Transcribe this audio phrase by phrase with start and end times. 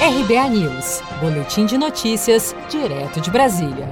[0.00, 3.90] RBA News, Boletim de Notícias, direto de Brasília.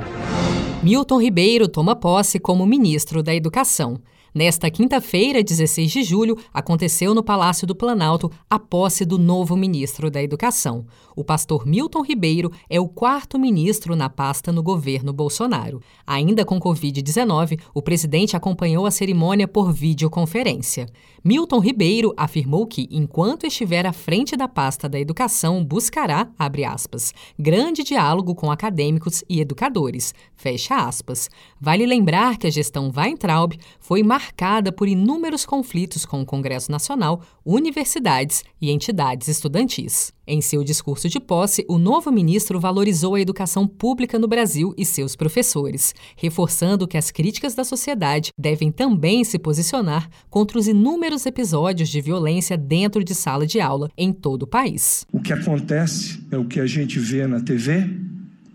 [0.81, 3.99] Milton Ribeiro toma posse como ministro da Educação.
[4.37, 10.11] Nesta quinta-feira, 16 de julho, aconteceu no Palácio do Planalto a posse do novo ministro
[10.11, 10.85] da Educação.
[11.17, 15.81] O pastor Milton Ribeiro é o quarto ministro na pasta no governo Bolsonaro.
[16.07, 20.87] Ainda com Covid-19, o presidente acompanhou a cerimônia por videoconferência.
[21.25, 27.15] Milton Ribeiro afirmou que, enquanto estiver à frente da pasta da educação, buscará, abre aspas,
[27.39, 31.31] grande diálogo com acadêmicos e educadores, fecha aspas.
[31.59, 36.71] Vale lembrar que a gestão Weintraub foi marcada marcada por inúmeros conflitos com o Congresso
[36.71, 40.13] Nacional, universidades e entidades estudantis.
[40.27, 44.85] Em seu discurso de posse, o novo ministro valorizou a educação pública no Brasil e
[44.85, 51.25] seus professores, reforçando que as críticas da sociedade devem também se posicionar contra os inúmeros
[51.25, 55.07] episódios de violência dentro de sala de aula em todo o país.
[55.13, 57.89] O que acontece é o que a gente vê na TV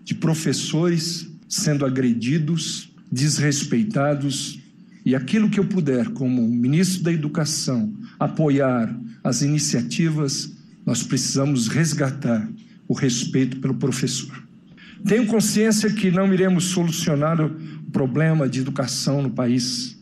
[0.04, 4.62] de professores sendo agredidos, desrespeitados,
[5.06, 10.52] e aquilo que eu puder, como ministro da Educação, apoiar as iniciativas,
[10.86, 12.48] nós precisamos resgatar
[12.88, 14.44] o respeito pelo professor.
[15.06, 19.98] Tenho consciência que não iremos solucionar o problema de educação no país,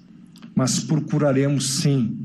[0.53, 2.17] mas procuraremos sim,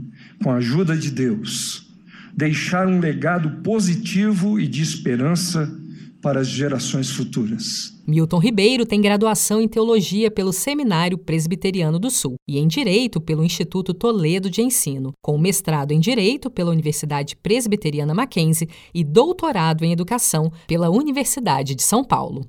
[0.42, 1.94] com a ajuda de Deus,
[2.36, 5.72] deixar um legado positivo e de esperança
[6.20, 8.03] para as gerações futuras.
[8.06, 13.42] Milton Ribeiro tem graduação em teologia pelo Seminário Presbiteriano do Sul e em direito pelo
[13.42, 19.92] Instituto Toledo de Ensino, com mestrado em direito pela Universidade Presbiteriana Mackenzie e doutorado em
[19.92, 22.42] educação pela Universidade de São Paulo.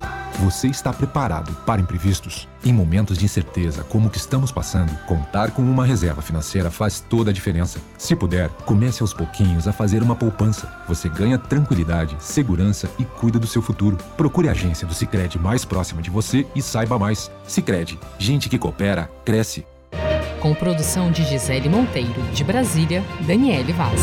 [0.43, 2.45] Você está preparado para imprevistos?
[2.65, 6.99] Em momentos de incerteza como o que estamos passando, contar com uma reserva financeira faz
[6.99, 7.79] toda a diferença.
[7.97, 10.83] Se puder, comece aos pouquinhos a fazer uma poupança.
[10.87, 13.97] Você ganha tranquilidade, segurança e cuida do seu futuro.
[14.17, 17.29] Procure a agência do Sicredi mais próxima de você e saiba mais.
[17.47, 19.63] Sicredi, gente que coopera cresce.
[20.41, 24.01] Com produção de Gisele Monteiro, de Brasília, Daniele Vaz.